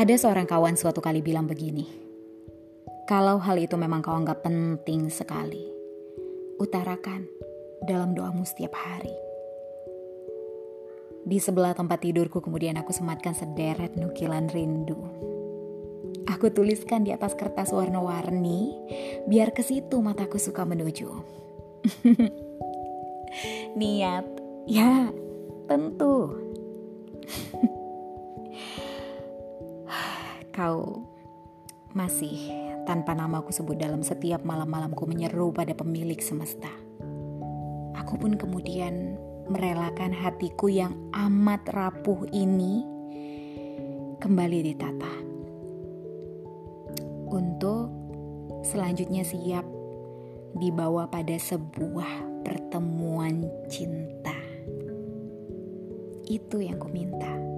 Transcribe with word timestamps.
Ada 0.00 0.16
seorang 0.16 0.48
kawan 0.48 0.80
suatu 0.80 1.04
kali 1.04 1.20
bilang 1.20 1.44
begini, 1.44 1.84
kalau 3.04 3.36
hal 3.36 3.60
itu 3.60 3.76
memang 3.76 4.00
kau 4.00 4.16
anggap 4.16 4.40
penting 4.40 5.12
sekali, 5.12 5.60
utarakan 6.56 7.28
dalam 7.84 8.16
doamu 8.16 8.40
setiap 8.48 8.72
hari. 8.80 9.12
Di 11.28 11.36
sebelah 11.36 11.76
tempat 11.76 12.00
tidurku 12.00 12.40
kemudian 12.40 12.80
aku 12.80 12.96
sematkan 12.96 13.36
sederet 13.36 13.92
nukilan 14.00 14.48
rindu. 14.48 14.96
Aku 16.32 16.48
tuliskan 16.48 17.04
di 17.04 17.12
atas 17.12 17.36
kertas 17.36 17.68
warna-warni, 17.68 18.72
biar 19.28 19.52
ke 19.52 19.60
situ 19.60 20.00
mataku 20.00 20.40
suka 20.40 20.64
menuju. 20.64 21.12
Niat, 23.76 24.24
ya 24.64 25.12
tentu. 25.68 26.49
Kau 30.50 31.06
masih 31.94 32.38
tanpa 32.86 33.14
namaku 33.14 33.54
sebut 33.54 33.78
dalam 33.78 34.02
setiap 34.02 34.42
malam-malamku 34.42 35.06
menyeru 35.06 35.54
pada 35.54 35.74
pemilik 35.74 36.18
semesta. 36.18 36.70
Aku 37.98 38.18
pun 38.18 38.34
kemudian 38.34 39.14
merelakan 39.50 40.14
hatiku 40.14 40.70
yang 40.70 40.94
amat 41.14 41.66
rapuh 41.70 42.26
ini 42.30 42.86
kembali 44.22 44.58
ditata. 44.74 45.14
Untuk 47.30 47.90
selanjutnya 48.66 49.22
siap 49.22 49.66
dibawa 50.58 51.06
pada 51.06 51.38
sebuah 51.38 52.42
pertemuan 52.42 53.46
cinta. 53.70 54.34
Itu 56.26 56.62
yang 56.62 56.78
ku 56.78 56.90
minta. 56.90 57.49